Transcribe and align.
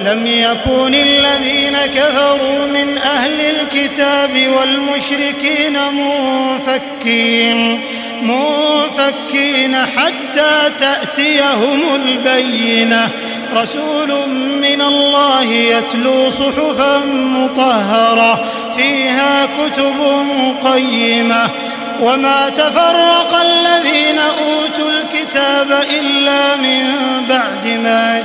لم 0.00 0.26
يكن 0.26 0.94
الذين 0.94 1.76
كفروا 1.94 2.66
من 2.66 2.98
أهل 2.98 3.40
الكتاب 3.40 4.30
والمشركين 4.56 5.78
منفكين 5.92 7.80
منفكين 8.22 9.76
حتى 9.76 10.70
تأتيهم 10.80 11.94
البينة. 11.94 13.08
رسول 13.56 14.28
من 14.62 14.82
الله 14.82 15.44
يتلو 15.44 16.30
صحفا 16.30 16.98
مطهرة 17.08 18.44
فيها 18.76 19.46
كتب 19.46 20.24
قيمة. 20.64 21.48
وما 22.02 22.48
تفرق 22.48 23.40
الذين 23.40 24.18
أوتوا 24.18 24.90
الكتاب 24.90 25.84
إلا 26.00 26.56
من 26.56 26.84
بعد 27.28 27.66
ما 27.66 28.24